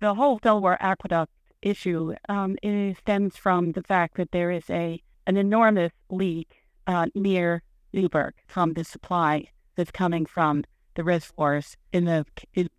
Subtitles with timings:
[0.00, 2.56] the whole Delaware Aqueduct issue um,
[2.98, 7.62] stems from the fact that there is a an enormous leak uh, near
[7.92, 10.64] Newburgh from the supply that's coming from
[10.94, 12.24] the reservoirs in the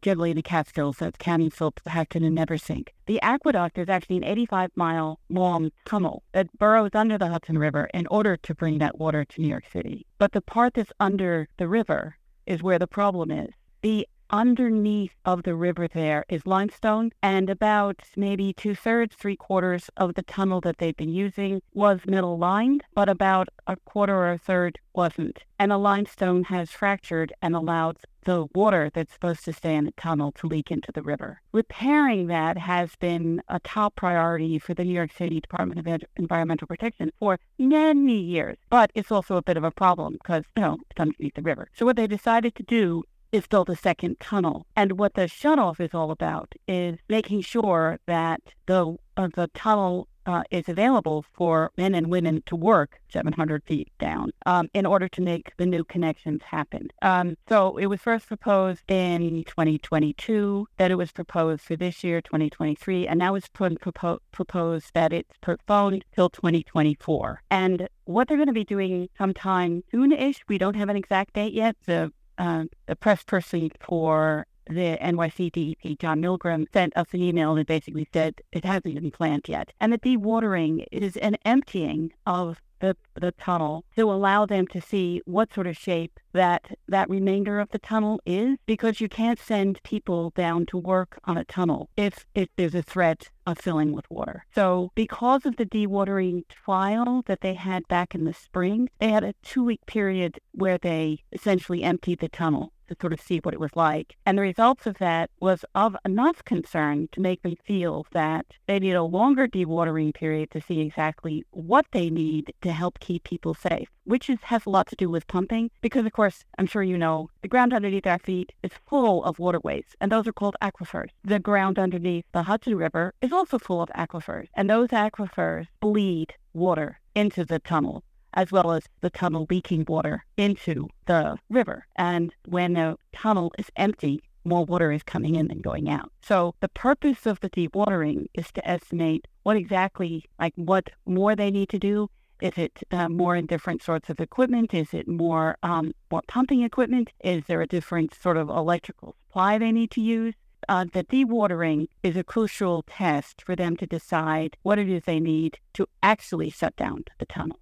[0.02, 2.90] generally the Catskills, that's Cannon, Phillips, Pepacton, and Neversink.
[3.05, 7.90] The aqueduct is actually an 85 mile long tunnel that burrows under the Hudson River
[7.94, 10.06] in order to bring that water to New York City.
[10.18, 13.52] But the part that's under the river is where the problem is.
[13.84, 19.90] The underneath of the river there is limestone, and about maybe two thirds, three quarters
[19.98, 24.31] of the tunnel that they've been using was metal lined, but about a quarter or
[24.31, 25.44] a third wasn't.
[25.57, 29.91] And the limestone has fractured and allowed the water that's supposed to stay in the
[29.91, 31.41] tunnel to leak into the river.
[31.52, 36.68] Repairing that has been a top priority for the New York City Department of Environmental
[36.68, 40.77] Protection for many years, but it's also a bit of a problem because, you know,
[40.90, 41.70] it's underneath the river.
[41.73, 44.66] So what they decided to do is built a second tunnel.
[44.76, 50.08] And what the shutoff is all about is making sure that the uh, the tunnel
[50.26, 55.08] uh, is available for men and women to work 700 feet down um, in order
[55.10, 56.88] to make the new connections happen.
[57.02, 62.21] Um, so it was first proposed in 2022, that it was proposed for this year,
[62.21, 67.41] 2023, and now it's propo- proposed that it's postponed till 2024.
[67.50, 71.53] And what they're going to be doing sometime soon-ish, we don't have an exact date
[71.53, 71.75] yet.
[71.86, 77.56] The uh, the press person for the NYC DEP, John Milgram, sent us an email
[77.56, 79.73] and basically said it hasn't been planned yet.
[79.79, 85.22] And the dewatering is an emptying of the, the tunnel to allow them to see
[85.25, 89.81] what sort of shape that that remainder of the tunnel is because you can't send
[89.84, 94.09] people down to work on a tunnel if if there's a threat of filling with
[94.09, 94.46] water.
[94.53, 99.24] So because of the dewatering trial that they had back in the spring, they had
[99.24, 103.53] a two week period where they essentially emptied the tunnel to sort of see what
[103.53, 104.18] it was like.
[104.25, 108.79] And the results of that was of enough concern to make them feel that they
[108.79, 113.53] need a longer dewatering period to see exactly what they need to help keep people
[113.53, 115.72] safe, which is, has a lot to do with pumping.
[115.81, 119.40] Because, of course, I'm sure you know, the ground underneath our feet is full of
[119.40, 121.09] waterways, and those are called aquifers.
[121.24, 126.34] The ground underneath the Hudson River is also full of aquifers, and those aquifers bleed
[126.53, 128.03] water into the tunnel
[128.34, 131.85] as well as the tunnel leaking water into the river.
[131.95, 136.12] And when a tunnel is empty, more water is coming in than going out.
[136.22, 141.51] So the purpose of the dewatering is to estimate what exactly, like what more they
[141.51, 142.09] need to do.
[142.41, 144.73] Is it uh, more in different sorts of equipment?
[144.73, 147.11] Is it more um, more pumping equipment?
[147.22, 150.35] Is there a different sort of electrical supply they need to use?
[150.69, 155.19] Uh, the dewatering is a crucial test for them to decide what it is they
[155.19, 157.59] need to actually shut down the tunnel.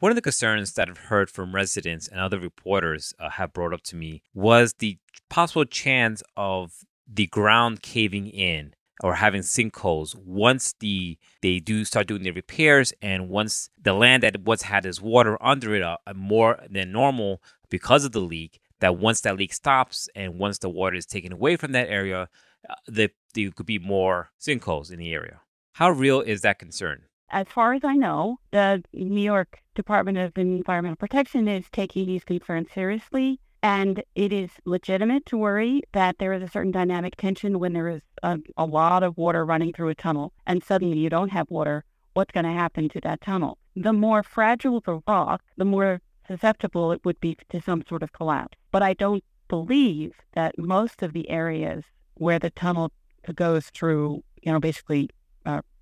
[0.00, 3.74] One of the concerns that I've heard from residents and other reporters uh, have brought
[3.74, 4.96] up to me was the
[5.28, 12.06] possible chance of the ground caving in or having sinkholes once the they do start
[12.06, 15.96] doing the repairs and once the land that once had this water under it uh,
[16.14, 20.68] more than normal because of the leak that once that leak stops and once the
[20.68, 22.28] water is taken away from that area
[22.70, 23.10] uh, there
[23.56, 25.40] could be more sinkholes in the area.
[25.72, 30.36] How real is that concern as far as I know, the New York Department of
[30.36, 33.40] Environmental Protection is taking these concerns seriously.
[33.62, 37.88] And it is legitimate to worry that there is a certain dynamic tension when there
[37.88, 41.50] is a, a lot of water running through a tunnel and suddenly you don't have
[41.50, 41.84] water.
[42.14, 43.58] What's going to happen to that tunnel?
[43.74, 48.12] The more fragile the rock, the more susceptible it would be to some sort of
[48.12, 48.56] collapse.
[48.70, 51.84] But I don't believe that most of the areas
[52.14, 52.92] where the tunnel
[53.34, 55.10] goes through, you know, basically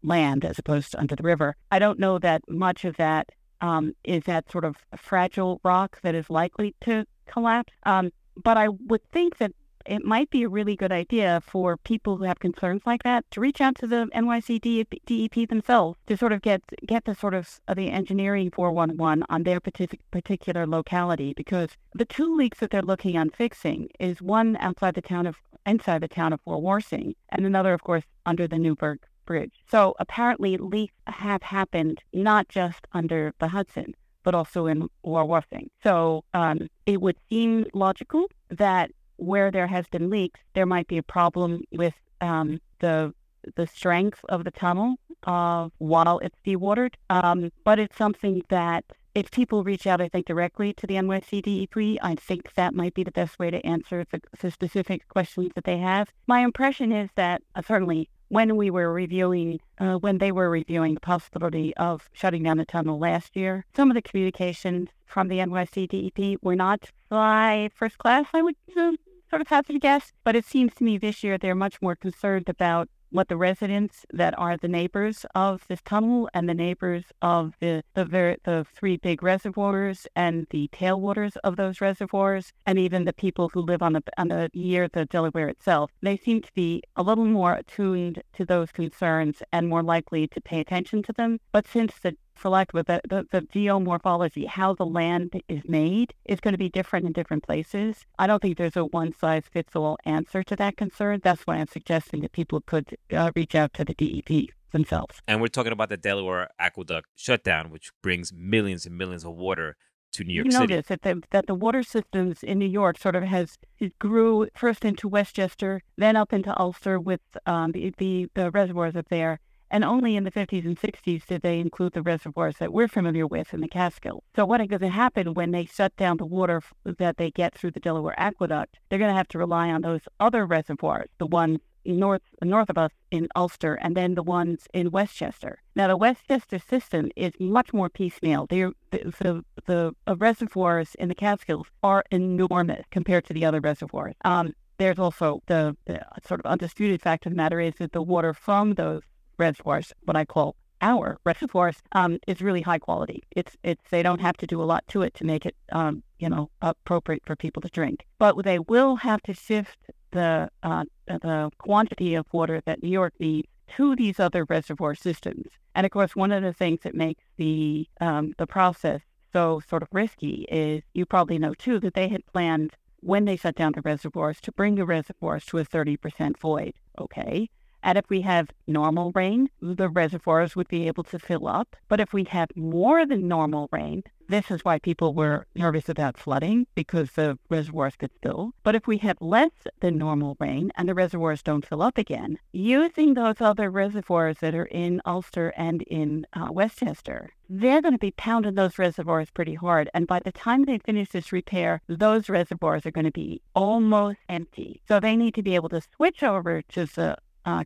[0.03, 1.57] land as opposed to under the river.
[1.71, 3.31] I don't know that much of that
[3.61, 7.73] um, is that sort of fragile rock that is likely to collapse.
[7.85, 8.11] Um,
[8.43, 9.53] but I would think that
[9.87, 13.41] it might be a really good idea for people who have concerns like that to
[13.41, 17.61] reach out to the NYC DEP themselves to sort of get get the sort of
[17.69, 23.17] uh, the engineering 411 on their particular locality because the two leaks that they're looking
[23.17, 27.45] on fixing is one outside the town of inside the town of Fort Washington and
[27.45, 29.53] another, of course, under the Newburgh Bridge.
[29.71, 35.69] So apparently leaks have happened not just under the Hudson, but also in Wawarsing.
[35.83, 40.99] So um, it would seem logical that where there has been leaks, there might be
[40.99, 43.13] a problem with um, the
[43.55, 46.95] the strength of the tunnel uh, while it's dewatered.
[47.11, 48.85] Um, but it's something that
[49.15, 52.93] if people reach out, I think, directly to the NYC DEP, I think that might
[52.93, 56.09] be the best way to answer the, the specific questions that they have.
[56.27, 60.95] My impression is that uh, certainly when we were reviewing, uh, when they were reviewing
[60.95, 65.39] the possibility of shutting down the tunnel last year, some of the communications from the
[65.39, 68.93] NYC DEP were not fly first class, I would uh,
[69.31, 70.13] sort of hazard a guess.
[70.25, 74.05] But it seems to me this year they're much more concerned about what the residents
[74.13, 78.67] that are the neighbors of this tunnel and the neighbors of the the, ver- the
[78.75, 83.83] three big reservoirs and the tailwaters of those reservoirs, and even the people who live
[83.83, 87.55] on the on the near the Delaware itself, they seem to be a little more
[87.55, 91.39] attuned to those concerns and more likely to pay attention to them.
[91.53, 96.41] But since the select with the, the, the, geomorphology, how the land is made, is
[96.41, 98.07] going to be different in different places.
[98.19, 101.21] I don't think there's a one size fits all answer to that concern.
[101.23, 105.21] That's why I'm suggesting that people could uh, reach out to the DEP themselves.
[105.27, 109.77] And we're talking about the Delaware Aqueduct shutdown, which brings millions and millions of water
[110.13, 110.75] to New York you City.
[110.75, 114.49] notice that the, that the water systems in New York sort of has it grew
[114.55, 119.41] first into Westchester, then up into Ulster with um, the, the, the reservoirs up there,
[119.71, 123.27] and only in the 50s and 60s did they include the reservoirs that we're familiar
[123.27, 124.23] with in the Catskills.
[124.35, 127.55] So what is going to happen when they shut down the water that they get
[127.55, 128.79] through the Delaware Aqueduct?
[128.89, 132.79] They're going to have to rely on those other reservoirs, the ones north north of
[132.79, 135.63] us in Ulster, and then the ones in Westchester.
[135.75, 138.47] Now, the Westchester system is much more piecemeal.
[138.47, 144.15] the, the, the reservoirs in the Catskills are enormous compared to the other reservoirs.
[144.25, 148.03] Um, there's also the, the, sort of undisputed fact of the matter is that the
[148.03, 149.03] water from those
[149.39, 153.23] reservoirs, what I call our reservoirs, um, is really high quality.
[153.31, 156.03] It's it's they don't have to do a lot to it to make it um,
[156.19, 158.07] you know appropriate for people to drink.
[158.19, 159.79] But they will have to shift
[160.13, 165.47] the uh, the quantity of water that New York needs to these other reservoir systems.
[165.75, 169.01] And of course, one of the things that makes the um, the process
[169.33, 173.37] so sort of risky is you probably know too that they had planned when they
[173.37, 176.73] shut down the reservoirs to bring the reservoirs to a 30% void.
[176.99, 177.49] Okay.
[177.87, 181.77] And if we have normal rain, the reservoirs would be able to fill up.
[181.89, 186.19] But if we have more than normal rain, this is why people were nervous about
[186.19, 188.55] flooding because the reservoirs could fill.
[188.65, 192.41] But if we have less than normal rain and the reservoirs don't fill up again,
[192.53, 197.99] using those other reservoirs that are in Ulster and in uh, Westchester, they're going to
[197.99, 199.89] be pounding those reservoirs pretty hard.
[199.95, 204.19] And by the time they finish this repair, those reservoirs are going to be almost
[204.29, 204.83] empty.
[204.89, 207.63] So they need to be able to switch over to the uh,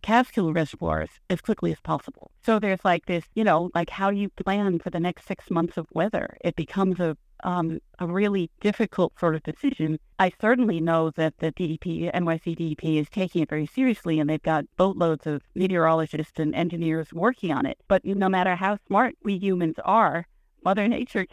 [0.53, 2.31] reservoirs as quickly as possible.
[2.44, 5.77] So there's like this, you know, like how you plan for the next six months
[5.77, 6.37] of weather?
[6.44, 9.99] It becomes a um, a really difficult sort of decision.
[10.19, 14.43] I certainly know that the DEP, NYC DEP, is taking it very seriously, and they've
[14.43, 17.79] got boatloads of meteorologists and engineers working on it.
[17.88, 20.26] But no matter how smart we humans are,
[20.65, 21.26] Mother Nature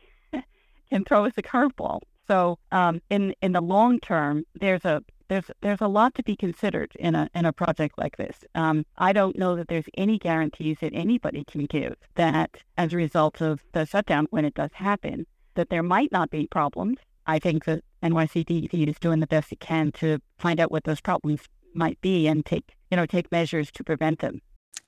[0.89, 1.99] can throw us a curveball.
[2.27, 6.35] So um, in in the long term, there's a there's there's a lot to be
[6.35, 8.37] considered in a in a project like this.
[8.55, 12.97] Um, I don't know that there's any guarantees that anybody can give that as a
[12.97, 15.25] result of the shutdown when it does happen,
[15.55, 16.97] that there might not be problems.
[17.25, 21.01] I think that NYCDC is doing the best it can to find out what those
[21.01, 21.41] problems
[21.73, 24.41] might be and take you know take measures to prevent them.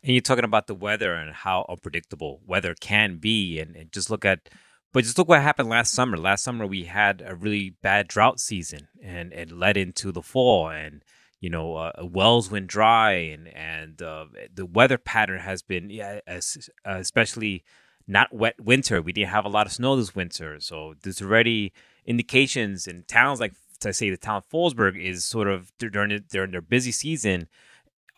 [0.03, 4.09] And you're talking about the weather and how unpredictable weather can be, and, and just
[4.09, 4.49] look at
[4.91, 6.17] but just look what happened last summer.
[6.17, 10.69] Last summer we had a really bad drought season, and it led into the fall,
[10.69, 11.03] and
[11.39, 16.19] you know uh, wells went dry, and and uh, the weather pattern has been, yeah,
[16.85, 17.63] especially
[18.07, 19.01] not wet winter.
[19.01, 21.71] We didn't have a lot of snow this winter, so there's already
[22.05, 26.51] indications in towns like to say the town of Fallsburg is sort of during during
[26.51, 27.47] their busy season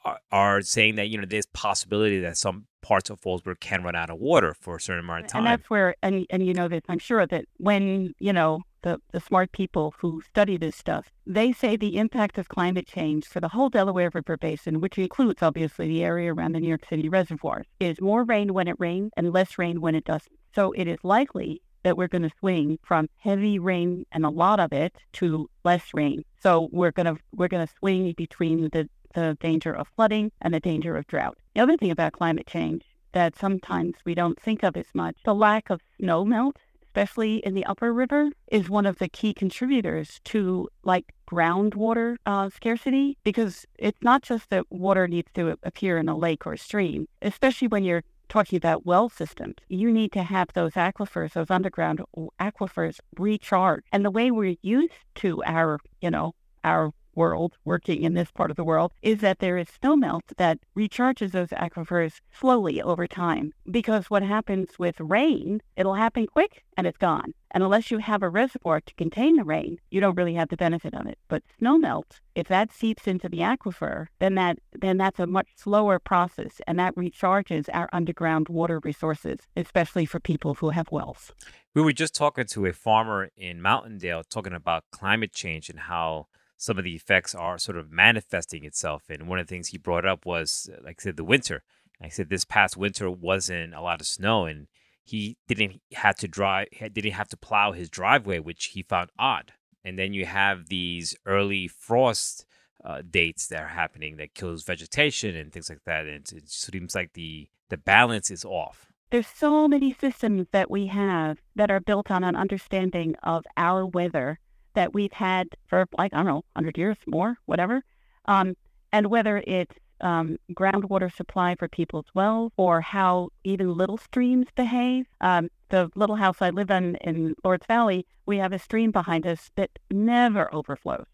[0.03, 3.95] are, are saying that you know there's possibility that some parts of Fallsburg can run
[3.95, 5.45] out of water for a certain amount of time.
[5.45, 8.99] And that's where, and and you know that I'm sure that when you know the
[9.11, 13.39] the smart people who study this stuff, they say the impact of climate change for
[13.39, 17.09] the whole Delaware River Basin, which includes obviously the area around the New York City
[17.09, 20.35] reservoirs, is more rain when it rains and less rain when it doesn't.
[20.53, 24.59] So it is likely that we're going to swing from heavy rain and a lot
[24.59, 26.23] of it to less rain.
[26.41, 30.53] So we're going to we're going to swing between the the danger of flooding and
[30.53, 31.37] the danger of drought.
[31.55, 35.35] The other thing about climate change that sometimes we don't think of as much, the
[35.35, 40.19] lack of snow melt, especially in the upper river, is one of the key contributors
[40.25, 46.09] to like groundwater uh, scarcity because it's not just that water needs to appear in
[46.09, 50.23] a lake or a stream, especially when you're talking about well systems, you need to
[50.23, 52.01] have those aquifers, those underground
[52.39, 53.83] aquifers recharge.
[53.91, 58.51] And the way we're used to our, you know, our world, working in this part
[58.51, 63.53] of the world, is that there is snowmelt that recharges those aquifers slowly over time.
[63.69, 67.33] Because what happens with rain, it'll happen quick and it's gone.
[67.51, 70.57] And unless you have a reservoir to contain the rain, you don't really have the
[70.57, 71.19] benefit of it.
[71.27, 75.99] But snowmelt, if that seeps into the aquifer, then that then that's a much slower
[75.99, 81.33] process and that recharges our underground water resources, especially for people who have wells.
[81.75, 86.27] We were just talking to a farmer in Mountaindale talking about climate change and how
[86.61, 89.05] some of the effects are sort of manifesting itself.
[89.09, 91.63] And one of the things he brought up was, uh, like I said, the winter.
[91.99, 94.67] I said this past winter wasn't a lot of snow, and
[95.03, 99.53] he didn't have to drive, didn't have to plow his driveway, which he found odd.
[99.83, 102.45] And then you have these early frost
[102.85, 106.05] uh, dates that are happening that kills vegetation and things like that.
[106.05, 108.91] And it seems like the the balance is off.
[109.09, 113.83] There's so many systems that we have that are built on an understanding of our
[113.83, 114.39] weather
[114.73, 117.83] that we've had for like I don't know, hundred years more, whatever.
[118.25, 118.55] Um,
[118.91, 125.05] and whether it's um, groundwater supply for people's wells or how even little streams behave.
[125.21, 129.25] Um, the little house I live in in Lords Valley, we have a stream behind
[129.25, 131.05] us that never overflows.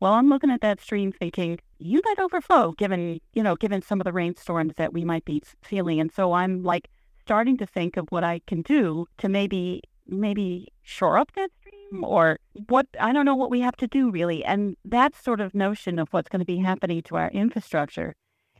[0.00, 4.00] Well, I'm looking at that stream thinking, you might overflow given, you know, given some
[4.00, 5.98] of the rainstorms that we might be feeling.
[6.00, 6.88] And so I'm like
[7.20, 12.04] starting to think of what I can do to maybe, maybe shore up that stream
[12.04, 14.44] or what, I don't know what we have to do really.
[14.44, 18.14] And that sort of notion of what's going to be happening to our infrastructure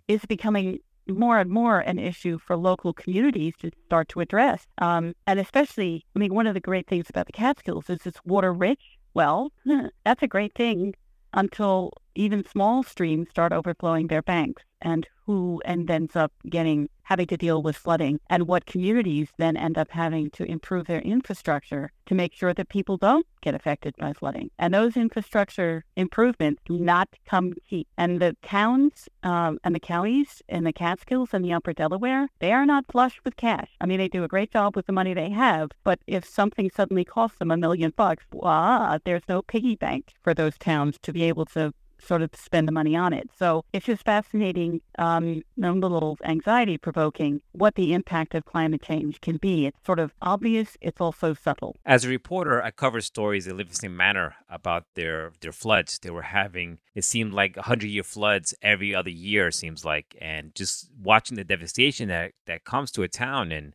[0.09, 4.67] is becoming more and more an issue for local communities to start to address.
[4.79, 8.21] Um, and especially, I mean, one of the great things about the Catskills is it's
[8.25, 8.99] water rich.
[9.13, 9.53] Well,
[10.05, 10.95] that's a great thing
[11.33, 17.27] until even small streams start overflowing their banks and who and ends up getting having
[17.27, 21.93] to deal with flooding and what communities then end up having to improve their infrastructure
[22.07, 24.51] to make sure that people don't get affected by flooding.
[24.59, 27.87] And those infrastructure improvements do not come cheap.
[27.99, 32.53] And the towns um, and the counties in the Catskills and the Upper Delaware, they
[32.53, 33.71] are not flush with cash.
[33.83, 36.71] I mean, they do a great job with the money they have, but if something
[36.71, 41.13] suddenly costs them a million bucks, well, there's no piggy bank for those towns to
[41.13, 43.31] be able to sort of spend the money on it.
[43.37, 49.21] So it's just fascinating, um, a little anxiety provoking what the impact of climate change
[49.21, 49.67] can be.
[49.67, 51.77] It's sort of obvious, it's also subtle.
[51.85, 56.23] As a reporter, I covered stories in Livingston Manor about their, their floods they were
[56.23, 56.79] having.
[56.95, 60.17] It seemed like 100 year floods every other year, seems like.
[60.21, 63.75] And just watching the devastation that, that comes to a town and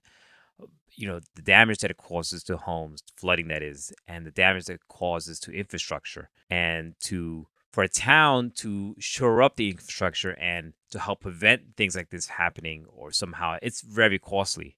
[0.96, 4.66] you know the damage that it causes to homes flooding that is and the damage
[4.66, 10.32] that it causes to infrastructure and to for a town to shore up the infrastructure
[10.40, 14.76] and to help prevent things like this happening or somehow it's very costly.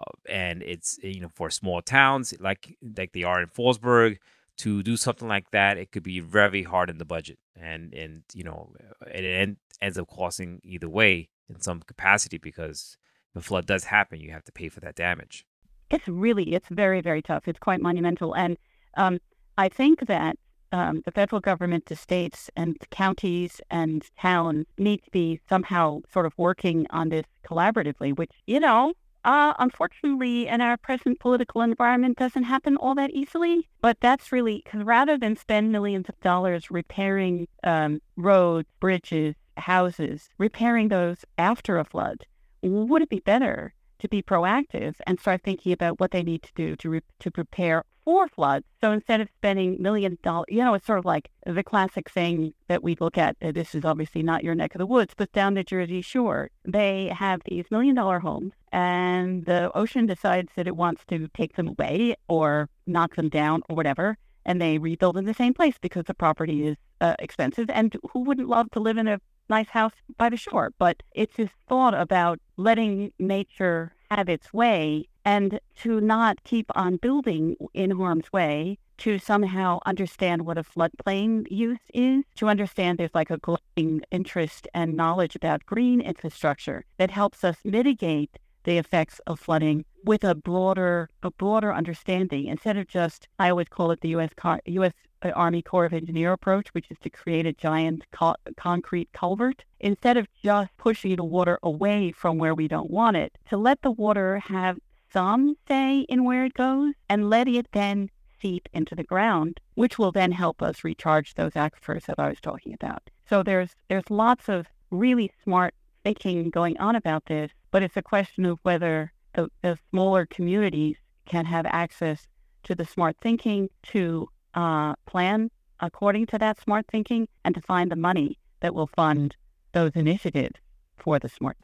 [0.00, 4.18] Uh, and it's you know for small towns like like they are in Fallsburg
[4.56, 7.38] to do something like that it could be very hard in the budget.
[7.56, 8.72] And and you know
[9.06, 12.96] it end, ends up costing either way in some capacity because
[13.34, 15.44] a flood does happen you have to pay for that damage.
[15.90, 17.48] It's really it's very very tough.
[17.48, 18.34] It's quite monumental.
[18.34, 18.56] And
[18.96, 19.18] um,
[19.58, 20.36] i think that
[20.72, 26.26] um, the federal government, the states and counties and towns need to be somehow sort
[26.26, 32.16] of working on this collaboratively, which, you know, uh, unfortunately, in our present political environment,
[32.16, 33.68] doesn't happen all that easily.
[33.82, 40.30] But that's really because rather than spend millions of dollars repairing um, roads, bridges, houses,
[40.38, 42.24] repairing those after a flood,
[42.62, 46.52] would it be better to be proactive and start thinking about what they need to
[46.54, 48.66] do to re- to prepare for floods.
[48.80, 52.10] So instead of spending millions of dollars, you know, it's sort of like the classic
[52.10, 53.36] thing that we look at.
[53.42, 56.50] Uh, this is obviously not your neck of the woods, but down the Jersey Shore,
[56.64, 61.56] they have these million dollar homes, and the ocean decides that it wants to take
[61.56, 65.76] them away or knock them down or whatever, and they rebuild in the same place
[65.80, 67.68] because the property is uh, expensive.
[67.70, 70.72] And who wouldn't love to live in a nice house by the shore?
[70.78, 76.96] But it's this thought about letting nature have its way and to not keep on
[76.96, 83.14] building in harm's way to somehow understand what a floodplain use is, to understand there's
[83.14, 89.18] like a growing interest and knowledge about green infrastructure that helps us mitigate the effects
[89.26, 94.02] of flooding with a broader a broader understanding instead of just I always call it
[94.02, 94.30] the U.S.
[94.66, 94.92] U.S.
[95.22, 99.64] Uh, Army Corps of Engineer approach, which is to create a giant co- concrete culvert
[99.78, 103.36] instead of just pushing the water away from where we don't want it.
[103.50, 104.78] To let the water have
[105.12, 109.98] some say in where it goes and let it then seep into the ground, which
[109.98, 113.10] will then help us recharge those aquifers that I was talking about.
[113.28, 118.02] So there's there's lots of really smart thinking going on about this, but it's a
[118.02, 122.26] question of whether the, the smaller communities can have access
[122.64, 125.50] to the smart thinking to uh, plan
[125.80, 129.36] according to that smart thinking and to find the money that will fund
[129.72, 130.56] those initiatives
[130.98, 131.56] for the smart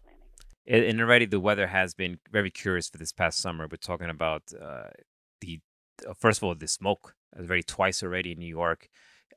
[0.68, 3.66] and already the weather has been very curious for this past summer.
[3.70, 4.88] We're talking about uh,
[5.40, 5.60] the
[6.08, 7.14] uh, first of all the smoke.
[7.38, 8.88] Already twice already in New York.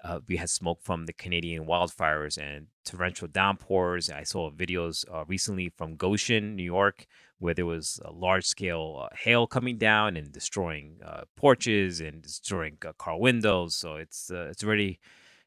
[0.02, 4.10] Uh, we had smoke from the Canadian wildfires and torrential downpours.
[4.10, 7.06] I saw videos uh, recently from Goshen, New York,
[7.40, 12.22] where there was a large scale uh, hail coming down and destroying uh, porches and
[12.22, 13.76] destroying car windows.
[13.76, 15.00] So it's it's already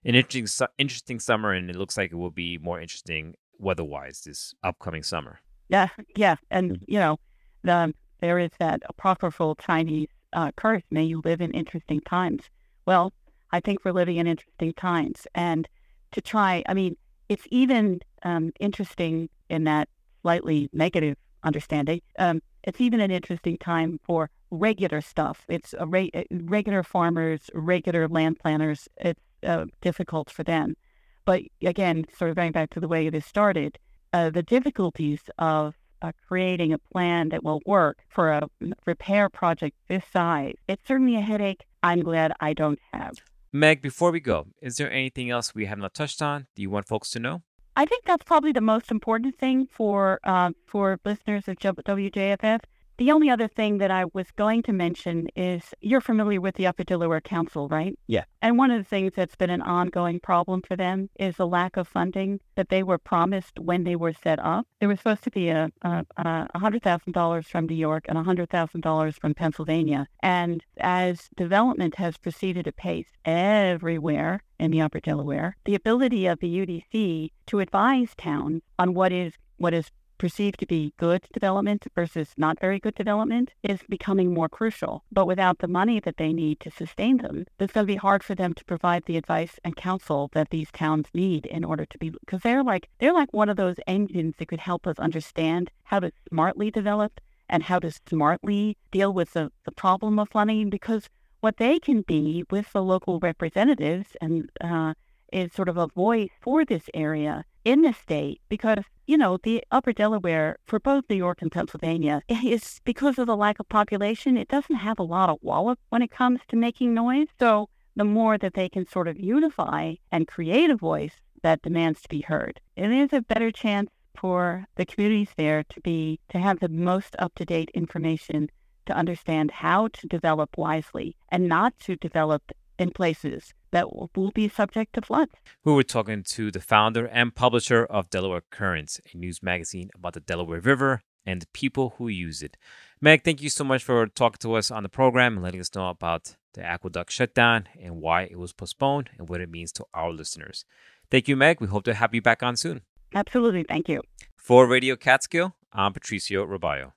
[0.05, 4.23] an interesting su- interesting summer, and it looks like it will be more interesting weather-wise
[4.27, 5.41] this upcoming summer.
[5.73, 7.17] Yeah, yeah, and you know,
[7.63, 12.43] the, there is that apocryphal Chinese uh, curse: "May you live in interesting times."
[12.85, 13.13] Well,
[13.53, 15.67] I think we're living in interesting times, and
[16.11, 16.97] to try, I mean,
[17.31, 19.89] it's even um, interesting in that
[20.21, 22.03] slightly negative understanding.
[22.19, 25.47] Um, it's even an interesting time for regular stuff.
[25.49, 28.89] It's re- uh, regular farmers, regular land planners.
[28.99, 30.77] It's uh, difficult for them.
[31.25, 33.79] But again, sort of going back to the way it is started,
[34.13, 38.49] uh, the difficulties of uh, creating a plan that will work for a
[38.87, 43.15] repair project this size, it's certainly a headache I'm glad I don't have.
[43.53, 46.47] Meg, before we go, is there anything else we have not touched on?
[46.55, 47.43] Do you want folks to know?
[47.77, 52.61] I think that's probably the most important thing for uh, for listeners of WJFF.
[53.03, 56.69] The only other thing that I was going to mention is you're familiar with the
[56.69, 57.99] Upper Delaware Council, right?
[58.07, 58.23] Yeah.
[58.41, 61.77] And one of the things that's been an ongoing problem for them is the lack
[61.77, 64.69] of funding that they were promised when they were set up.
[64.79, 69.35] There was supposed to be a, a, a $100,000 from New York and $100,000 from
[69.35, 70.07] Pennsylvania.
[70.23, 76.57] And as development has proceeded apace everywhere in the Upper Delaware, the ability of the
[76.57, 79.91] UDC to advise towns on what is what is
[80.23, 85.03] perceived to be good development versus not very good development is becoming more crucial.
[85.11, 88.23] But without the money that they need to sustain them, it's going to be hard
[88.23, 91.99] for them to provide the advice and counsel that these towns need in order to
[91.99, 95.73] be because they're like they're like one of those engines that could help us understand
[95.83, 100.71] how to smartly develop and how to smartly deal with the, the problem of flooding
[100.71, 101.09] because
[101.41, 104.95] what they can be with the local representatives and uh,
[105.33, 109.63] is sort of a voice for this area in the state because, you know, the
[109.71, 114.37] upper Delaware for both New York and Pennsylvania is because of the lack of population,
[114.37, 117.29] it doesn't have a lot of wallop when it comes to making noise.
[117.39, 122.03] So the more that they can sort of unify and create a voice that demands
[122.03, 126.39] to be heard, it is a better chance for the communities there to be to
[126.39, 128.49] have the most up to date information
[128.87, 134.31] to understand how to develop wisely and not to develop in places that will, will
[134.31, 135.33] be subject to floods.
[135.65, 140.13] We were talking to the founder and publisher of Delaware Currents, a news magazine about
[140.13, 142.57] the Delaware River and the people who use it.
[143.01, 145.75] Meg, thank you so much for talking to us on the program and letting us
[145.75, 149.85] know about the aqueduct shutdown and why it was postponed and what it means to
[149.95, 150.65] our listeners.
[151.11, 151.61] Thank you, Meg.
[151.61, 152.83] We hope to have you back on soon.
[153.15, 153.65] Absolutely.
[153.65, 154.03] Thank you.
[154.37, 156.93] For Radio Catskill, I'm Patricio Robayo.